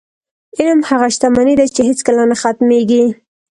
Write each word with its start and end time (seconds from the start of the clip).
علم 0.59 0.79
هغه 0.89 1.07
شتمني 1.15 1.55
ده، 1.59 1.65
چې 1.75 1.81
هېڅکله 1.89 2.23
نه 2.31 2.35
ختمېږي. 2.41 3.03